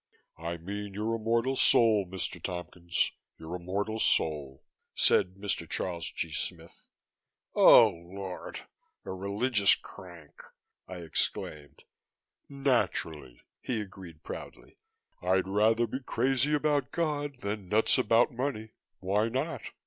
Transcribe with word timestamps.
"I 0.39 0.57
mean 0.57 0.95
your 0.95 1.13
immortal 1.15 1.55
soul, 1.55 2.07
Mr. 2.07 2.41
Tompkins, 2.41 3.11
your 3.37 3.55
immortal 3.55 3.99
soul," 3.99 4.63
said 4.95 5.35
Mr. 5.35 5.69
Charles 5.69 6.09
G. 6.15 6.31
Smith. 6.31 6.87
"Oh 7.53 7.89
Lord! 7.89 8.61
A 9.05 9.11
religious 9.11 9.75
crank!" 9.75 10.41
I 10.87 10.95
exclaimed. 11.01 11.83
"Naturally," 12.49 13.41
he 13.61 13.79
agreed 13.79 14.23
proudly. 14.23 14.79
"I'd 15.21 15.47
rather 15.47 15.85
be 15.85 15.99
crazy 15.99 16.55
about 16.55 16.89
God 16.91 17.39
than 17.41 17.69
nuts 17.69 17.99
about 17.99 18.31
money. 18.33 18.71
Why 19.01 19.29
not?" 19.29 19.61